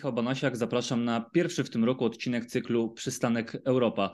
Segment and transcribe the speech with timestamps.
[0.00, 0.56] Michał Banasiak.
[0.56, 4.10] Zapraszam na pierwszy w tym roku odcinek cyklu Przystanek Europa.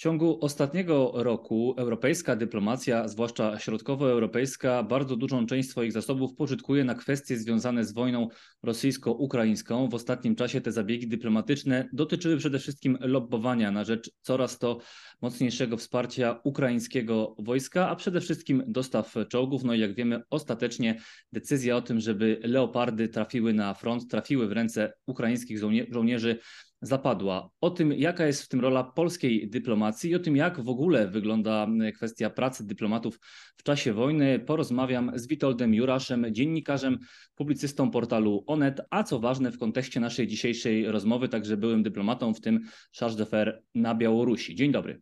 [0.00, 6.94] W ciągu ostatniego roku europejska dyplomacja, zwłaszcza środkowoeuropejska, bardzo dużą część swoich zasobów pożytkuje na
[6.94, 8.28] kwestie związane z wojną
[8.62, 9.88] rosyjsko-ukraińską.
[9.88, 14.78] W ostatnim czasie te zabiegi dyplomatyczne dotyczyły przede wszystkim lobbowania na rzecz coraz to
[15.22, 19.64] mocniejszego wsparcia ukraińskiego wojska, a przede wszystkim dostaw czołgów.
[19.64, 21.00] No i jak wiemy, ostatecznie
[21.32, 26.38] decyzja o tym, żeby leopardy trafiły na front, trafiły w ręce ukraińskich żołnierzy, żołnierzy
[26.82, 27.50] zapadła.
[27.60, 31.08] O tym, jaka jest w tym rola polskiej dyplomacji i o tym, jak w ogóle
[31.08, 33.18] wygląda kwestia pracy dyplomatów
[33.56, 36.98] w czasie wojny, porozmawiam z Witoldem Juraszem, dziennikarzem,
[37.34, 42.40] publicystą portalu Onet, a co ważne w kontekście naszej dzisiejszej rozmowy, także byłym dyplomatą, w
[42.40, 42.60] tym
[43.00, 44.54] charge d'affaires na Białorusi.
[44.54, 45.00] Dzień dobry.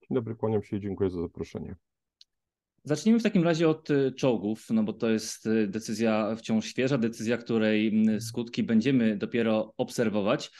[0.00, 1.76] Dzień dobry, kłaniam się i dziękuję za zaproszenie.
[2.86, 8.06] Zacznijmy w takim razie od czołgów, no bo to jest decyzja wciąż świeża, decyzja, której
[8.20, 10.50] skutki będziemy dopiero obserwować.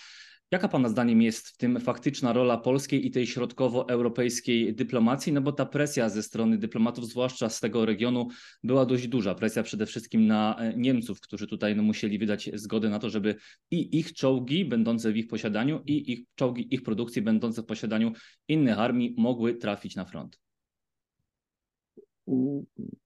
[0.51, 5.33] Jaka Pana zdaniem jest w tym faktyczna rola polskiej i tej środkowoeuropejskiej dyplomacji?
[5.33, 8.29] No bo ta presja ze strony dyplomatów, zwłaszcza z tego regionu,
[8.63, 9.35] była dość duża.
[9.35, 13.35] Presja przede wszystkim na Niemców, którzy tutaj no, musieli wydać zgodę na to, żeby
[13.71, 18.13] i ich czołgi będące w ich posiadaniu, i ich czołgi ich produkcji będące w posiadaniu
[18.49, 20.44] innych armii mogły trafić na front.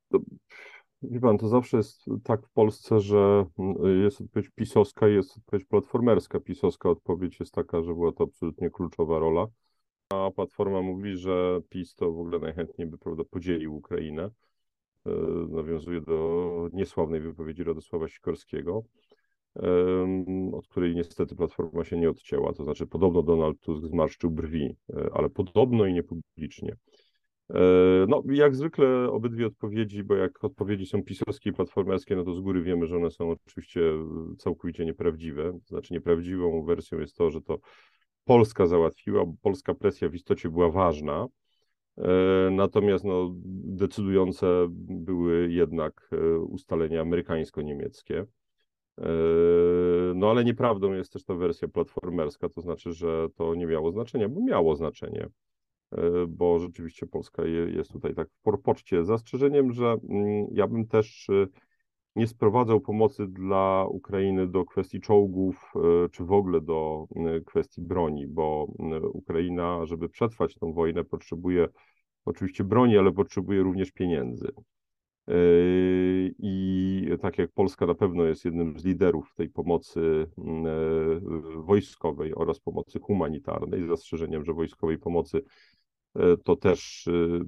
[0.09, 0.19] To,
[1.03, 3.47] wie pan, to zawsze jest tak w Polsce, że
[4.05, 6.41] jest odpowiedź pisowska i jest odpowiedź platformerska.
[6.41, 9.47] Pisowska odpowiedź jest taka, że była to absolutnie kluczowa rola,
[10.11, 14.31] a Platforma mówi, że PiS to w ogóle najchętniej by prawda, podzielił Ukrainę.
[15.07, 15.11] E,
[15.49, 18.83] nawiązuje do niesławnej wypowiedzi Radosława Sikorskiego,
[20.53, 22.53] od której niestety Platforma się nie odcięła.
[22.53, 26.77] To znaczy, podobno Donald Tusk zmarszczył brwi, e, ale podobno i niepublicznie.
[27.51, 27.61] E,
[28.09, 32.41] no, jak zwykle obydwie odpowiedzi, bo jak odpowiedzi są pisowskie i platformerskie, no to z
[32.41, 33.81] góry wiemy, że one są oczywiście
[34.39, 35.59] całkowicie nieprawdziwe.
[35.67, 37.59] Znaczy nieprawdziwą wersją jest to, że to
[38.25, 41.27] Polska załatwiła, bo polska presja w istocie była ważna,
[41.99, 42.09] e,
[42.51, 43.31] natomiast no,
[43.65, 48.25] decydujące były jednak e, ustalenia amerykańsko-niemieckie.
[50.15, 54.29] No ale nieprawdą jest też ta wersja platformerska, to znaczy, że to nie miało znaczenia,
[54.29, 55.29] bo miało znaczenie.
[55.93, 59.05] E, bo rzeczywiście Polska jest tutaj tak w porpoczcie.
[59.05, 61.47] Zastrzeżeniem, że mm, ja bym też e,
[62.17, 67.07] nie sprowadzał pomocy dla Ukrainy do kwestii czołgów, e, czy w ogóle do
[67.47, 68.67] kwestii broni, bo
[69.13, 71.69] Ukraina, żeby przetrwać tę wojnę, potrzebuje
[72.25, 74.49] oczywiście broni, ale potrzebuje również pieniędzy.
[76.39, 80.27] I tak jak Polska na pewno jest jednym z liderów tej pomocy
[81.57, 85.43] wojskowej oraz pomocy humanitarnej, z zastrzeżeniem, że wojskowej pomocy
[86.45, 87.41] to też e,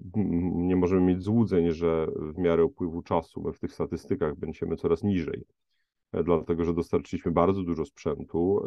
[0.54, 5.03] nie możemy mieć złudzeń, że w miarę upływu czasu my w tych statystykach będziemy coraz
[5.03, 5.44] niżej,
[6.12, 8.65] e, dlatego że dostarczyliśmy bardzo dużo sprzętu,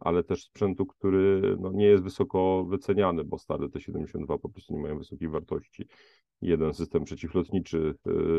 [0.00, 4.80] ale też sprzętu, który no, nie jest wysoko wyceniany, bo stare T-72 po prostu nie
[4.80, 5.86] mają wysokiej wartości.
[6.40, 7.94] Jeden system przeciwlotniczy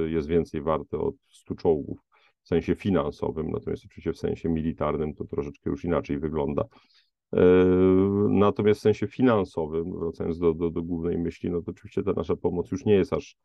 [0.05, 1.99] jest więcej warty od 100 czołgów
[2.43, 6.63] w sensie finansowym, natomiast oczywiście w sensie militarnym to troszeczkę już inaczej wygląda.
[7.33, 7.45] E,
[8.29, 12.35] natomiast w sensie finansowym, wracając do, do, do głównej myśli, no to oczywiście ta nasza
[12.35, 13.37] pomoc już nie jest aż,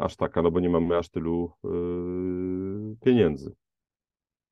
[0.00, 3.54] aż taka, no bo nie mamy aż tylu yy, pieniędzy.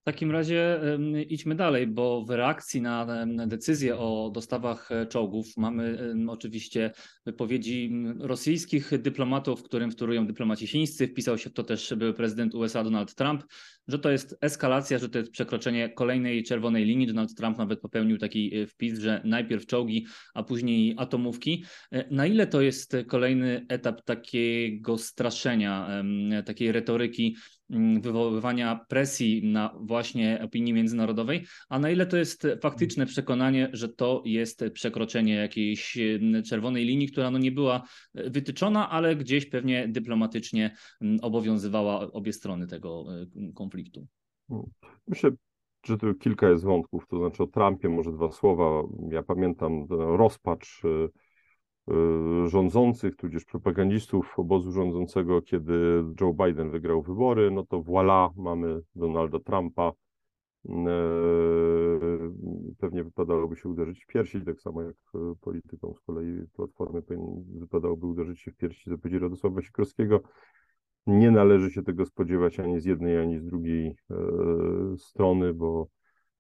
[0.06, 0.80] W takim razie
[1.28, 6.90] idźmy dalej, bo w reakcji na decyzję o dostawach e, czołgów mamy oczywiście
[7.24, 11.08] wypowiedzi rosyjskich dyplomatów, którym wtórują dyplomaci chińscy.
[11.08, 13.44] Wpisał się w to też były prezydent USA Donald Trump,
[13.88, 17.06] że to jest eskalacja, że to jest przekroczenie kolejnej czerwonej linii.
[17.06, 21.64] Donald Trump nawet popełnił taki e, wpis, że najpierw czołgi, a później atomówki.
[21.92, 26.02] E, na ile to jest kolejny etap takiego straszenia,
[26.44, 27.36] takiej retoryki?
[27.70, 33.88] Mm, wywoływania presji na właśnie opinii międzynarodowej, a na ile to jest faktyczne przekonanie, że
[33.88, 37.82] to jest przekroczenie jakiejś mm, czerwonej linii, która no nie była
[38.14, 44.06] e, wytyczona, ale gdzieś pewnie dyplomatycznie mm, obowiązywała obie strony tego e, konfliktu.
[45.08, 45.30] Myślę,
[45.86, 48.82] że tu kilka jest wątków, to znaczy o Trumpie może dwa słowa.
[49.10, 51.08] Ja pamiętam rozpacz e, Y,
[52.46, 59.38] rządzących, tudzież propagandistów obozu rządzącego, kiedy Joe Biden wygrał wybory, no to voilà, mamy Donalda
[59.40, 59.92] Trumpa.
[60.68, 60.70] Y,
[62.78, 67.02] pewnie wypadałoby się uderzyć w piersi, tak samo jak y, polityką z kolei Platformy
[67.60, 70.20] wypadałoby uderzyć się w piersi zapowiedzi Radosława Sikorskiego.
[71.06, 73.96] Nie należy się tego spodziewać ani z jednej, ani z drugiej
[74.96, 75.86] strony, bo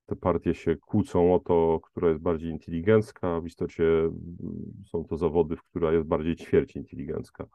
[0.06, 3.40] te partie się kłócą o to, która jest bardziej inteligencka.
[3.40, 4.12] W istocie mm,
[4.84, 7.46] są to zawody, w która jest bardziej ćwierć inteligencka.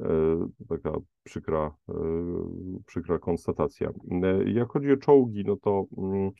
[0.00, 0.06] E,
[0.68, 0.92] taka
[1.22, 1.94] przykra, e,
[2.86, 3.92] przykra konstatacja.
[4.22, 6.30] E, jak chodzi o czołgi, no to mm,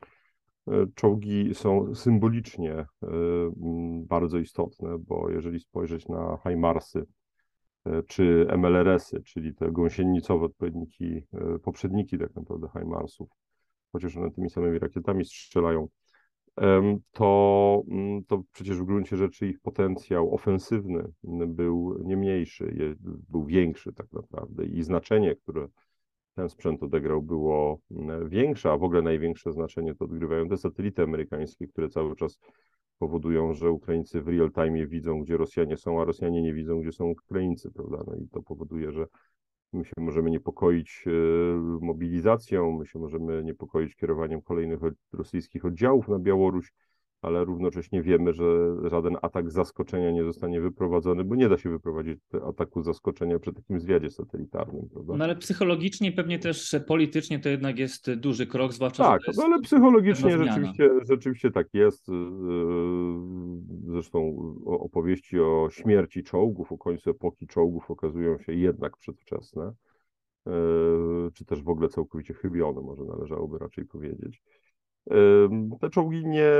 [0.95, 2.87] czołgi są symbolicznie
[4.03, 7.07] bardzo istotne, bo jeżeli spojrzeć na Hajmarsy
[8.07, 11.27] czy MLRS-y, czyli te gąsienicowe odpowiedniki,
[11.63, 13.29] poprzedniki tak naprawdę Hajmarsów,
[13.97, 15.89] chociaż one tymi samymi rakietami strzelają,
[17.13, 21.13] to, mm, to przecież w gruncie rzeczy ich potencjał ofensywny
[21.47, 22.97] był nie mniejszy,
[23.29, 25.69] był większy tak naprawdę i znaczenie, które
[26.35, 31.03] ten sprzęt odegrał, było mm, większe, a w ogóle największe znaczenie to odgrywają te satelity
[31.03, 32.39] amerykańskie, które cały czas
[32.99, 36.93] powodują, że Ukraińcy w real time widzą, gdzie Rosjanie są, a Rosjanie nie widzą, gdzie
[36.93, 38.05] są Ukraińcy, prawda?
[38.07, 39.07] No i to powoduje, że
[39.77, 41.11] My się możemy niepokoić e,
[41.81, 44.81] mobilizacją, my się możemy niepokoić kierowaniem kolejnych
[45.13, 46.73] rosyjskich oddziałów na Białoruś,
[47.23, 48.45] ale równocześnie wiemy, że
[48.91, 52.19] żaden atak zaskoczenia nie zostanie wyprowadzony, bo nie da się wyprowadzić
[52.49, 54.89] ataku zaskoczenia przy takim zwiadzie satelitarnym.
[54.93, 55.17] Prawda?
[55.17, 59.05] No ale psychologicznie, pewnie też politycznie to jednak jest duży krok, zwłaszcza.
[59.05, 62.09] Tak, no ale psychologicznie rzeczywiście, rzeczywiście tak jest.
[62.09, 62.17] Y, y,
[63.87, 64.37] zresztą
[64.67, 69.73] opowieści o śmierci czołgów, o końcu epoki czołgów okazują się jednak przedwczesne,
[70.47, 70.53] y,
[71.35, 74.43] czy też w ogóle całkowicie chybione, może należałoby raczej powiedzieć.
[75.81, 76.53] Te czołgi nie,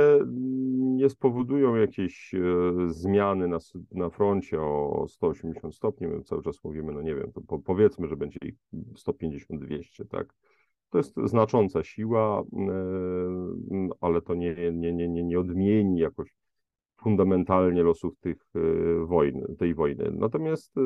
[0.77, 2.39] nie spowodują jakiejś e,
[2.87, 3.57] zmiany na,
[3.91, 6.07] na froncie o 180 stopni.
[6.07, 8.55] My cały czas mówimy, no nie wiem, to powiedzmy, że będzie ich
[8.95, 10.33] 150-200, tak?
[10.89, 12.43] To jest znacząca siła,
[14.01, 16.33] ale to nie, nie, nie, nie, nie odmieni jakoś
[17.01, 20.11] fundamentalnie losów tych e, wojny, tej wojny.
[20.11, 20.81] Natomiast e,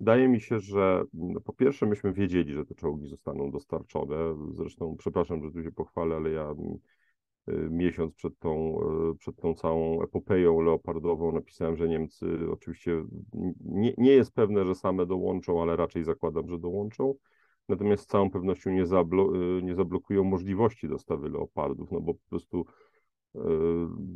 [0.00, 4.16] Wydaje mi się, że no, po pierwsze myśmy wiedzieli, że te czołgi zostaną dostarczone.
[4.54, 6.54] Zresztą, przepraszam, że tu się pochwalę, ale ja
[7.48, 8.80] y, miesiąc przed tą,
[9.12, 13.04] y, przed tą całą epopeją leopardową napisałem, że Niemcy oczywiście
[13.60, 17.14] nie, nie jest pewne, że same dołączą, ale raczej zakładam, że dołączą.
[17.68, 22.28] Natomiast z całą pewnością nie, zablo y, nie zablokują możliwości dostawy leopardów, no bo po
[22.30, 22.64] prostu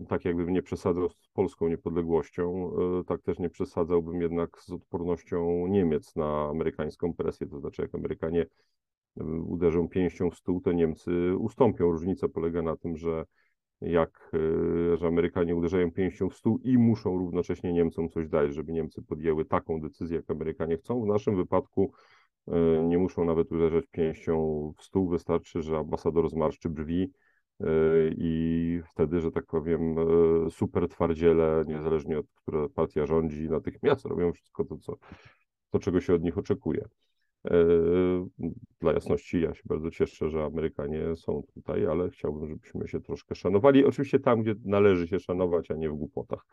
[0.08, 5.66] tak jakbym nie przesadzał z polską niepodległością, yy, tak też nie przesadzałbym jednak z odpornością
[5.66, 7.46] Niemiec na amerykańską presję.
[7.46, 8.46] To znaczy, jak Amerykanie
[9.16, 11.92] yy, uderzą pięścią w stół, to Niemcy ustąpią.
[11.92, 13.24] Różnica polega na tym, że
[13.80, 14.30] jak
[14.94, 19.44] że Amerykanie uderzają pięścią w stół i muszą równocześnie Niemcom coś dać, żeby Niemcy podjęły
[19.44, 21.02] taką decyzję, jak Amerykanie chcą.
[21.02, 21.92] W naszym wypadku
[22.84, 27.12] nie muszą nawet uderzać pięścią w stół, wystarczy, że ambasador zmarszczy brwi,
[28.16, 34.32] i wtedy, że tak powiem, e, super twardziele, niezależnie od która partia rządzi, natychmiast robią
[34.32, 34.96] wszystko to, co,
[35.70, 36.84] to czego się od nich oczekuje.
[37.44, 37.56] E,
[38.81, 43.34] dla jasności, ja się bardzo cieszę, że Amerykanie są tutaj, ale chciałbym, żebyśmy się troszkę
[43.34, 43.84] szanowali.
[43.84, 46.46] Oczywiście tam, gdzie należy się szanować, a nie w głupotach.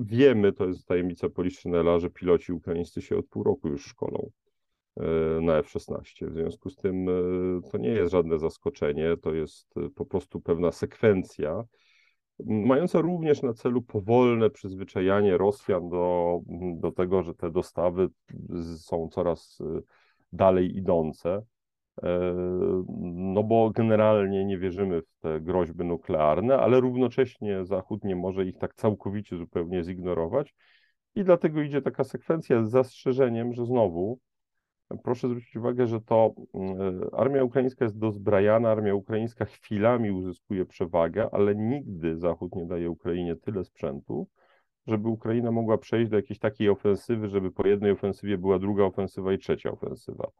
[0.00, 4.30] Wiemy, to jest tajemnica Poliszynela, że piloci ukraińscy się od pół roku już szkolą.
[4.98, 6.30] E, na F-16.
[6.30, 7.12] W związku z tym e,
[7.70, 11.64] to nie jest żadne zaskoczenie, to jest e, po prostu pewna sekwencja,
[12.44, 16.40] mająca również na celu powolne przyzwyczajanie Rosjan do,
[16.74, 18.08] do tego, że te dostawy
[18.76, 19.58] są coraz
[20.32, 21.42] dalej idące.
[23.12, 28.58] No bo generalnie nie wierzymy w te groźby nuklearne, ale równocześnie Zachód nie może ich
[28.58, 30.54] tak całkowicie zupełnie zignorować.
[31.14, 34.18] I dlatego idzie taka sekwencja z zastrzeżeniem, że znowu
[35.02, 41.28] Proszę zwrócić uwagę, że to mm, armia ukraińska jest dozbrajana, armia ukraińska chwilami uzyskuje przewagę,
[41.32, 44.26] ale nigdy Zachód nie daje Ukrainie tyle sprzętu,
[44.86, 49.32] żeby Ukraina mogła przejść do jakiejś takiej ofensywy, żeby po jednej ofensywie była druga ofensywa
[49.32, 50.30] i trzecia ofensywa.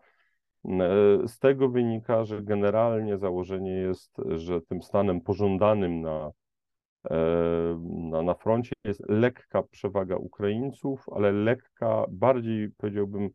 [0.65, 6.31] E, z tego wynika, że generalnie założenie jest, że tym stanem pożądanym na,
[7.11, 7.17] e,
[8.11, 13.31] na, na froncie jest lekka przewaga Ukraińców, ale lekka, bardziej powiedziałbym,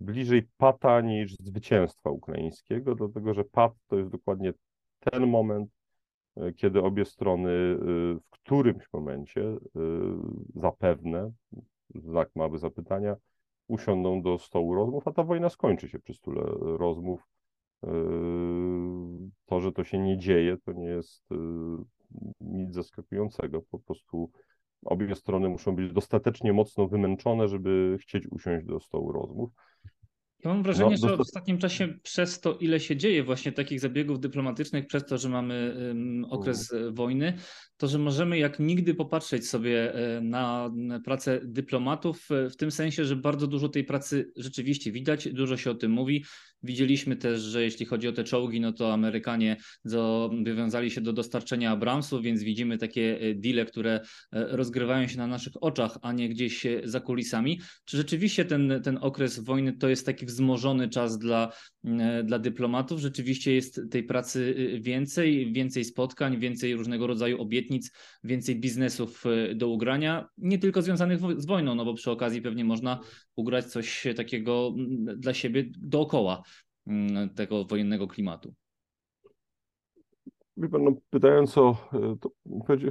[0.00, 4.52] bliżej pata niż zwycięstwa ukraińskiego, dlatego że pat to jest dokładnie
[5.00, 5.70] ten moment,
[6.36, 7.76] e, kiedy obie strony e,
[8.14, 9.58] w którymś momencie e,
[10.54, 11.32] zapewne,
[11.94, 13.16] znak mały zapytania,
[13.68, 17.26] usiądą do stołu rozmów, a ta wojna skończy się przy stole rozmów.
[19.46, 21.24] To, że to się nie dzieje, to nie jest
[22.40, 23.62] nic zaskakującego.
[23.70, 24.30] Po prostu
[24.84, 29.50] obie strony muszą być dostatecznie mocno wymęczone, żeby chcieć usiąść do stołu rozmów.
[30.44, 33.80] Ja mam wrażenie, no, że w ostatnim czasie przez to, ile się dzieje właśnie takich
[33.80, 35.76] zabiegów dyplomatycznych, przez to, że mamy
[36.30, 36.94] okres mm.
[36.94, 37.32] wojny,
[37.76, 40.70] to że możemy jak nigdy popatrzeć sobie e, na
[41.04, 45.70] pracę dyplomatów, e, w tym sensie, że bardzo dużo tej pracy rzeczywiście widać, dużo się
[45.70, 46.24] o tym mówi.
[46.62, 51.70] Widzieliśmy też, że jeśli chodzi o te czołgi, no to Amerykanie zobowiązali się do dostarczenia
[51.70, 54.00] Abramsów, więc widzimy takie e, deale, które e,
[54.32, 57.60] rozgrywają się na naszych oczach, a nie gdzieś za kulisami.
[57.84, 61.52] Czy rzeczywiście ten, ten okres wojny to jest taki wzmożony czas dla,
[62.24, 63.00] dla dyplomatów?
[63.00, 67.90] Rzeczywiście jest tej pracy więcej, więcej spotkań, więcej różnego rodzaju obietnic,
[68.24, 69.24] więcej biznesów
[69.54, 73.00] do ugrania, nie tylko związanych z wojną, no bo przy okazji pewnie można
[73.36, 74.74] ugrać coś takiego
[75.16, 76.42] dla siebie dookoła
[77.34, 78.54] tego wojennego klimatu.
[80.56, 81.76] Wie pan, no, pytając o,
[82.20, 82.30] to,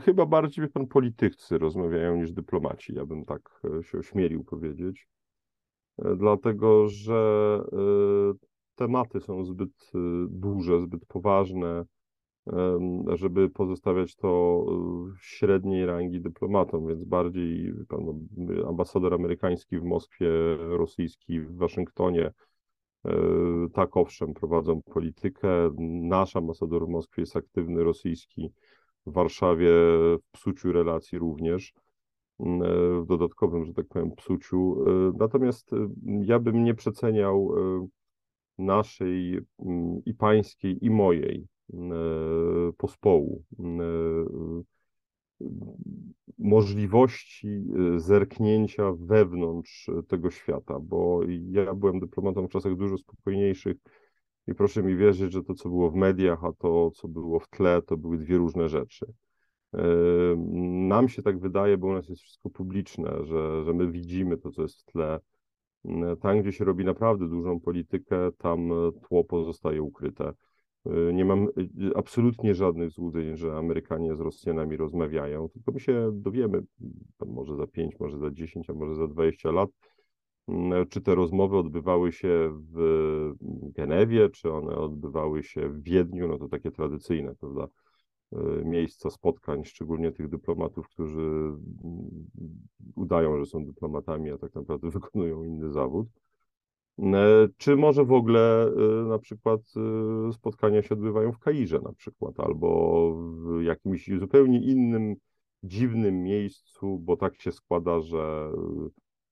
[0.02, 5.08] chyba bardziej wie pan politycy rozmawiają niż dyplomaci, ja bym tak e, się ośmielił powiedzieć,
[5.98, 7.78] e, dlatego że e,
[8.76, 9.92] tematy są zbyt
[10.30, 11.86] duże, zbyt poważne,
[13.14, 14.66] żeby pozostawiać to
[15.22, 18.14] średniej rangi dyplomatom, więc bardziej pan, no,
[18.70, 22.32] ambasador amerykański w Moskwie, rosyjski w Waszyngtonie, e,
[23.74, 25.70] tak owszem, prowadzą politykę.
[26.02, 28.52] Nasz ambasador w Moskwie jest aktywny, rosyjski
[29.06, 31.74] w Warszawie w psuciu relacji również,
[32.40, 32.44] e,
[33.02, 34.86] w dodatkowym, że tak powiem, psuciu.
[34.88, 35.72] E, natomiast
[36.22, 37.52] ja bym nie przeceniał
[38.58, 39.40] naszej
[40.06, 43.64] i pańskiej, i mojej E, pospołu, e,
[46.38, 53.78] możliwości e, zerknięcia wewnątrz tego świata, bo ja byłem dyplomatą w czasach dużo spokojniejszych
[54.48, 57.48] i proszę mi wierzyć, że to, co było w mediach, a to, co było w
[57.48, 59.14] tle, to były dwie różne rzeczy.
[60.88, 64.52] Nam się tak wydaje, bo u nas jest wszystko publiczne, że, że my widzimy to,
[64.52, 65.20] co jest w tle.
[66.22, 68.70] Tam, gdzie się robi naprawdę dużą politykę, tam
[69.08, 70.34] tło pozostaje ukryte.
[70.88, 76.12] Y, nie mam y, absolutnie żadnych złudzeń, że Amerykanie z Rosjanami rozmawiają, tylko my się
[76.14, 76.64] dowiemy,
[77.28, 79.70] może za 5, może za 10, a może za 20 lat,
[80.48, 83.34] mm, czy te rozmowy odbywały się w
[83.76, 87.68] Genewie, czy one odbywały się w Wiedniu, no to takie tradycyjne, prawda,
[88.66, 91.60] miejsca spotkań, szczególnie tych dyplomatów, którzy mm,
[92.96, 96.08] udają, że są dyplomatami, a tak naprawdę wykonują inny zawód.
[97.04, 99.62] E, czy może w ogóle e, na przykład
[100.30, 105.16] e, spotkania się odbywają w Kairze na przykład, albo w jakimś zupełnie innym,
[105.64, 108.52] dziwnym miejscu, bo tak się składa, że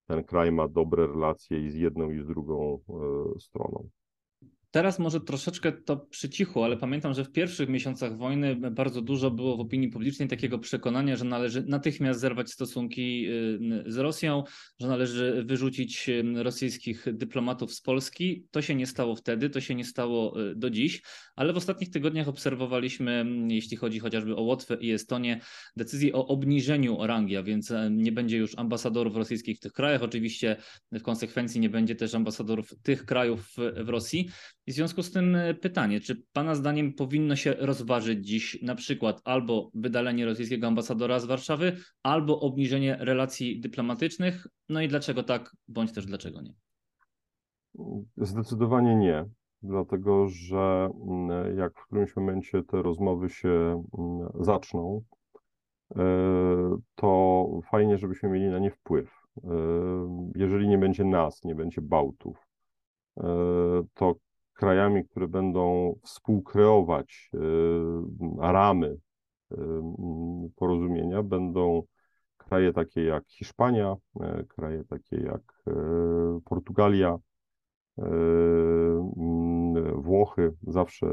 [0.07, 2.79] ten kraj ma dobre relacje i z jedną i z drugą
[3.39, 3.89] stroną.
[4.71, 9.57] Teraz może troszeczkę to przycichło, ale pamiętam, że w pierwszych miesiącach wojny bardzo dużo było
[9.57, 14.43] w opinii publicznej takiego przekonania, że należy natychmiast zerwać stosunki y, z Rosją,
[14.79, 18.45] że należy wyrzucić y, rosyjskich dyplomatów z Polski.
[18.51, 21.01] To się nie stało wtedy, to się nie stało y, do dziś,
[21.35, 25.39] ale w ostatnich tygodniach obserwowaliśmy, jeśli chodzi chociażby o Łotwę i Estonię,
[25.75, 30.03] decyzję o obniżeniu rangi, a więc nie będzie już ambasadorów rosyjskich w tych krajach.
[30.03, 30.55] Oczywiście
[30.91, 34.29] w konsekwencji nie będzie też ambasadorów tych krajów w Rosji.
[34.67, 39.21] W związku z tym e, pytanie, czy Pana zdaniem powinno się rozważyć dziś na przykład
[39.23, 44.47] albo wydalenie rosyjskiego ambasadora z Warszawy, albo obniżenie relacji dyplomatycznych?
[44.69, 46.53] No i dlaczego tak, bądź też dlaczego nie?
[48.17, 49.25] Zdecydowanie nie,
[49.61, 55.03] dlatego że mm, jak w którymś momencie te rozmowy się mm, zaczną,
[55.95, 56.03] e,
[56.95, 59.11] to fajnie, żebyśmy mieli na nie wpływ.
[59.43, 59.49] E,
[60.35, 62.47] jeżeli nie będzie nas, nie będzie Bałtów,
[63.93, 64.15] to
[64.57, 67.39] krajami, które będą współkreować y,
[68.39, 68.97] ramy
[69.51, 69.57] y,
[70.55, 71.83] porozumienia, będą
[72.37, 73.95] kraje takie jak Hiszpania,
[74.41, 75.41] y, kraje takie jak
[76.45, 77.17] Portugalia,
[79.95, 81.07] Włochy, zawsze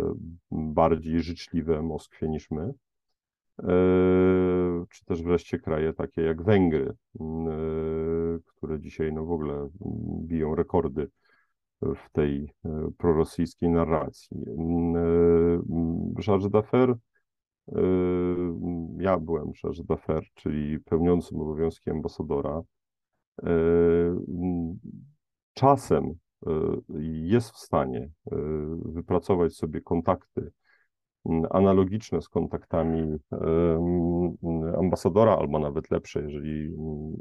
[0.51, 2.75] bardziej życzliwe Moskwie niż my,
[4.91, 6.95] czy też wreszcie kraje takie jak Węgry,
[8.47, 9.69] które dzisiaj no w ogóle
[10.27, 11.11] biją rekordy
[11.93, 14.37] w tej e, prorosyjskiej narracji.
[16.27, 16.97] Charles d'Affaires,
[17.69, 17.81] e,
[18.99, 22.63] ja byłem Charles d'Affaires, czyli pełniącym obowiązki ambasadora.
[23.43, 23.49] E,
[25.55, 26.15] czasem
[27.23, 28.11] jest w stanie
[28.85, 30.51] wypracować sobie kontakty
[31.51, 33.19] analogiczne z kontaktami
[34.79, 36.77] ambasadora, albo nawet lepsze, jeżeli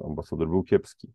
[0.05, 1.08] ambasador był kiepski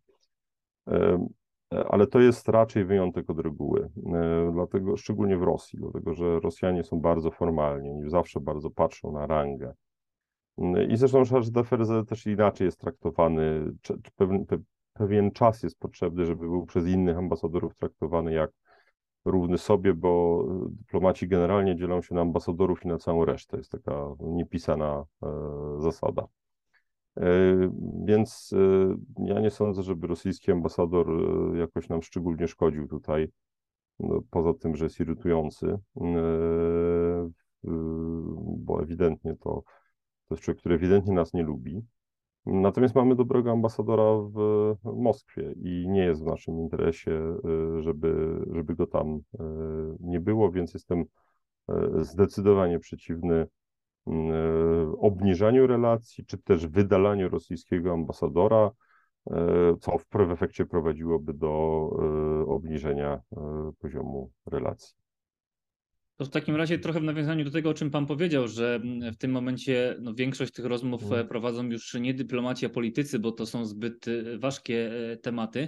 [1.71, 6.83] ale to jest raczej wyjątek od reguły, e, dlatego szczególnie w Rosji, dlatego że Rosjanie
[6.83, 9.73] są bardzo formalni i zawsze bardzo patrzą na rangę.
[10.89, 13.71] I zresztą Charles d'Affaires też inaczej jest traktowany,
[14.15, 14.45] pewien,
[14.93, 18.51] pewien czas jest potrzebny, żeby był przez innych ambasadorów traktowany jak
[19.25, 23.57] równy sobie, bo dyplomaci generalnie dzielą się na ambasadorów i na całą resztę.
[23.57, 25.27] Jest taka niepisana e,
[25.79, 26.27] zasada.
[27.19, 27.71] E,
[28.05, 33.27] więc e, ja nie sądzę, żeby rosyjski ambasador e, jakoś nam szczególnie szkodził tutaj.
[33.99, 35.77] no, poza tym, że jest irytujący,
[38.57, 39.63] bo ewidentnie to,
[40.27, 41.81] to jest człowiek, który ewidentnie nas nie lubi.
[42.45, 47.37] Natomiast mamy dobrego ambasadora w Moskwie i nie jest w naszym interesie,
[47.79, 49.19] żeby, żeby go tam
[49.99, 51.05] nie było, więc jestem
[52.01, 53.47] zdecydowanie przeciwny
[54.99, 58.71] obniżaniu relacji, czy też wydalaniu rosyjskiego ambasadora,
[59.81, 61.49] co w efekcie prowadziłoby do
[62.47, 63.21] obniżenia
[63.79, 64.95] poziomu relacji.
[66.19, 68.79] To w takim razie trochę w nawiązaniu do tego, o czym Pan powiedział, że
[69.13, 71.27] w tym momencie no, większość tych rozmów mm.
[71.27, 74.05] prowadzą już nie dyplomaci, a politycy, bo to są zbyt
[74.39, 75.67] ważkie e, tematy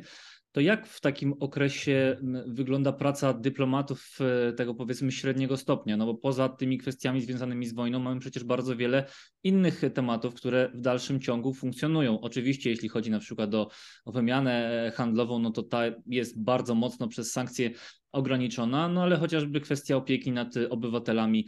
[0.51, 2.17] to jak w takim okresie
[2.47, 4.17] wygląda praca dyplomatów
[4.55, 5.97] tego powiedzmy średniego stopnia?
[5.97, 9.05] No bo poza tymi kwestiami związanymi z wojną mamy przecież bardzo wiele
[9.43, 12.21] innych tematów, które w dalszym ciągu funkcjonują.
[12.21, 13.69] Oczywiście jeśli chodzi na przykład o,
[14.05, 17.71] wymianę handlową, no to ta jest bardzo mocno przez sankcje
[18.11, 21.47] ograniczona, no ale chociażby kwestia opieki nad obywatelami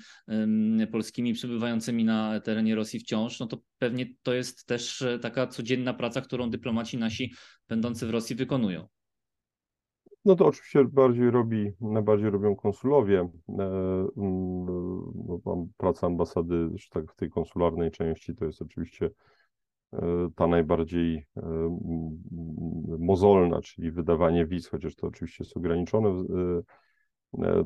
[0.91, 5.93] polskimi przebywającymi na terenie Rosji wciąż, no to pewnie to jest też e, taka codzienna
[5.93, 7.34] praca, którą dyplomaci nasi
[7.70, 8.88] będący w Rosji wykonują.
[10.25, 13.20] No to oczywiście bardziej robi, najbardziej robią konsulowie.
[13.20, 14.08] E,
[15.46, 19.10] no, praca ambasady, tak w tej konsularnej części to jest oczywiście
[20.35, 21.25] ta najbardziej
[23.00, 26.23] mozolna, czyli wydawanie wiz, chociaż to oczywiście jest ograniczone.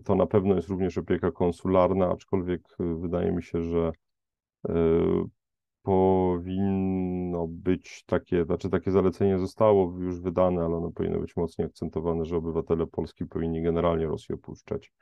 [0.03, 3.91] To na pewno jest również opieka konsularna, aczkolwiek wydaje mi się, że
[5.81, 12.25] powinno być takie, znaczy takie zalecenie zostało już wydane, ale ono powinno być mocniej akcentowane,
[12.25, 14.93] że obywatele Polski powinni generalnie Rosję opuszczać.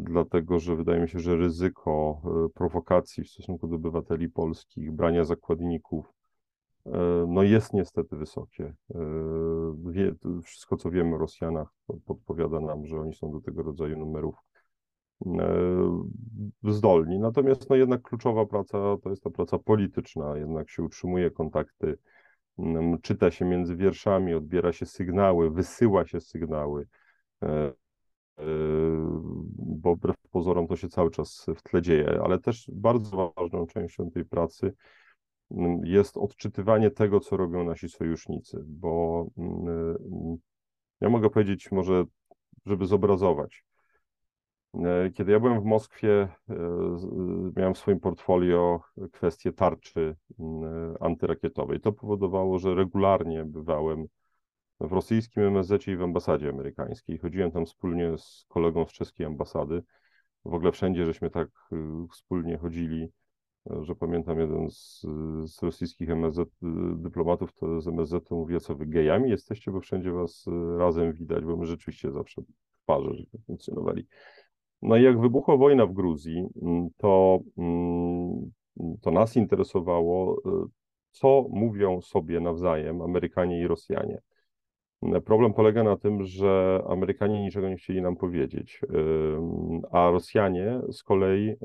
[0.00, 2.22] Dlatego, że wydaje mi się, że ryzyko
[2.54, 6.12] prowokacji w stosunku do obywateli polskich, brania zakładników,
[7.28, 8.74] no jest niestety wysokie.
[9.90, 11.68] Wie, wszystko, co wiemy o Rosjanach,
[12.06, 14.34] podpowiada nam, że oni są do tego rodzaju numerów
[15.26, 17.18] E, zdolni.
[17.18, 21.98] Natomiast no jednak kluczowa praca to jest ta praca polityczna, jednak się utrzymuje kontakty,
[23.02, 26.86] czyta się między wierszami, odbiera się sygnały, wysyła się sygnały,
[27.42, 27.72] e, e,
[29.58, 34.10] bo wbrew pozorom to się cały czas w tle dzieje, ale też bardzo ważną częścią
[34.10, 34.72] tej pracy
[35.82, 39.26] jest odczytywanie tego, co robią nasi sojusznicy, bo
[41.00, 42.04] ja mogę powiedzieć może,
[42.66, 43.64] żeby zobrazować,
[44.74, 46.56] E, kiedy ja byłem w Moskwie, e,
[47.56, 48.80] miałem w swoim portfolio
[49.12, 50.16] kwestię tarczy
[51.00, 51.80] antyrakietowej.
[51.80, 54.06] To powodowało, że regularnie bywałem
[54.80, 57.18] w rosyjskim MSZ i w ambasadzie amerykańskiej.
[57.18, 59.82] Chodziłem tam wspólnie z kolegą z czeskiej ambasady.
[60.44, 61.48] W ogóle wszędzie żeśmy tak
[62.12, 63.08] wspólnie chodzili,
[63.66, 65.00] że pamiętam jeden z,
[65.44, 66.46] z rosyjskich MSZ, y,
[66.96, 71.44] dyplomatów to z MSZ mówi, co wy gejami jesteście, bo wszędzie was y, razem widać,
[71.44, 73.10] bo my rzeczywiście zawsze w parze
[73.46, 74.06] funkcjonowali.
[74.82, 78.50] No i jak wybuchła wojna w Gruzji, mm, to, mm,
[79.00, 80.68] to nas interesowało, y,
[81.10, 84.20] co mówią sobie nawzajem Amerykanie i Rosjanie.
[85.24, 88.80] Problem polega na tym, że Amerykanie niczego nie chcieli nam powiedzieć,
[89.92, 91.56] a Rosjanie z kolei y,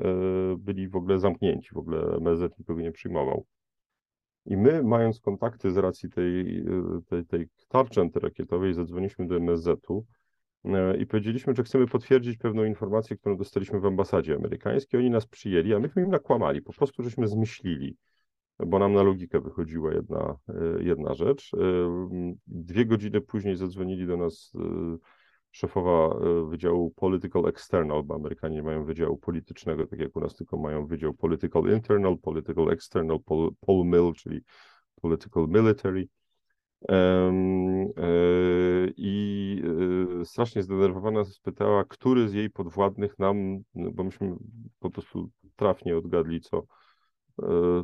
[0.58, 3.46] byli w ogóle zamknięci, w ogóle MSZ nikogo nie przyjmował.
[4.46, 10.06] I my, mając kontakty z racji tej, y, tej, tej tarczy antyrakietowej, zadzwoniliśmy do MSZ-u
[10.66, 15.00] E, i powiedzieliśmy, że chcemy potwierdzić pewną informację, którą dostaliśmy w ambasadzie amerykańskiej.
[15.00, 16.62] Oni nas przyjęli, a myśmy im nakłamali.
[16.62, 17.96] Po prostu żeśmy zmyślili,
[18.66, 21.54] bo nam na logikę wychodziła jedna, e, jedna rzecz.
[21.54, 21.58] E,
[22.46, 24.52] dwie godziny później zadzwonili do nas
[25.50, 30.86] szefowa Wydziału Political External, bo Amerykanie mają Wydziału Politycznego, tak jak u nas tylko mają
[30.86, 34.40] Wydział Political Internal, Political External, Pol, Pol czyli
[35.02, 36.08] Political Military.
[36.88, 37.32] E,
[38.96, 39.62] I
[40.20, 44.36] e, strasznie zdenerwowana spytała, który z jej podwładnych nam, no, bo myśmy
[44.78, 46.62] po prostu trafnie odgadli, co, e,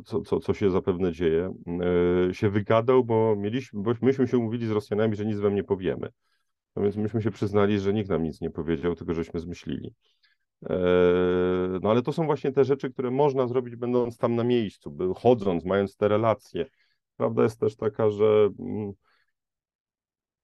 [0.05, 1.53] co, co, co się zapewne dzieje,
[2.31, 6.09] się wygadał, bo mieliśmy, bo myśmy się umówili z Rosjanami, że nic wam nie powiemy.
[6.75, 9.93] No więc myśmy się przyznali, że nikt nam nic nie powiedział, tylko żeśmy zmyślili.
[11.81, 15.65] No ale to są właśnie te rzeczy, które można zrobić, będąc tam na miejscu, chodząc,
[15.65, 16.65] mając te relacje
[17.17, 18.91] Prawda jest też taka, że mm,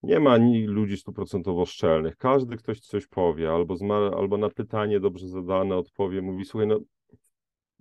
[0.04, 2.18] nie ma ludzi stuprocentowo szczelnych.
[2.18, 3.76] Każdy ktoś coś powie, albo,
[4.18, 6.80] albo na pytanie dobrze zadane odpowie, mówi, słuchaj, no,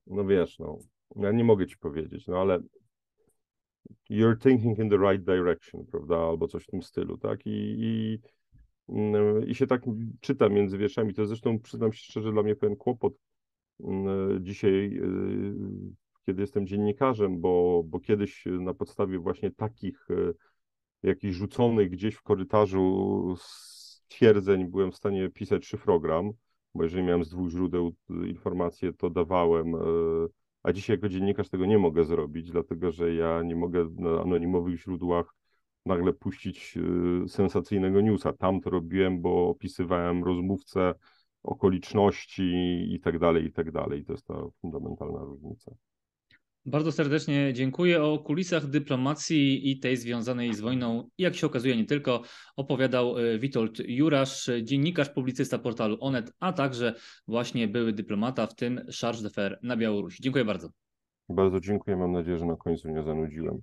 [0.07, 0.79] no wiesz, no,
[1.17, 2.61] ja nie mogę ci powiedzieć, no ale
[4.11, 8.19] you're thinking in the right direction, prawda, albo coś w tym stylu, tak, i, i,
[8.89, 9.83] mm, i się tak
[10.21, 11.15] czyta między wierszami.
[11.15, 13.13] To zresztą, przyznam się szczerze, dla mnie pewien kłopot
[13.81, 15.55] mm, dzisiaj y,
[16.27, 20.33] kiedy jestem dziennikarzem, bo, bo kiedyś na podstawie właśnie takich e,
[21.03, 23.35] jakichś rzuconych gdzieś w korytarzu
[24.09, 26.31] twierdzeń byłem w stanie pisać szyfrogram,
[26.75, 27.95] bo jeżeli miałem z dwóch źródeł
[28.27, 29.75] informacje, to dawałem,
[30.63, 34.81] a dzisiaj jako dziennikarz tego nie mogę zrobić, dlatego że ja nie mogę na anonimowych
[34.81, 35.35] źródłach
[35.87, 36.75] nagle puścić
[37.29, 38.33] sensacyjnego newsa.
[38.33, 40.95] Tam to robiłem, bo opisywałem rozmówcę,
[41.43, 42.43] okoliczności
[42.95, 44.05] i tak dalej, i tak dalej.
[44.05, 45.73] To jest ta fundamentalna różnica.
[46.69, 48.03] Bardzo serdecznie dziękuję.
[48.03, 52.23] O kulisach dyplomacji i tej związanej z wojną, jak się okazuje, nie tylko,
[52.57, 56.95] opowiadał e, Witold Jurasz, dziennikarz, publicysta portalu Onet, a także
[57.29, 60.23] właśnie były dyplomata, w tym charge d'affaires na Białorusi.
[60.23, 60.69] Dziękuję bardzo.
[61.29, 61.97] Bardzo dziękuję.
[61.97, 63.61] Mam nadzieję, że na końcu nie zanudziłem.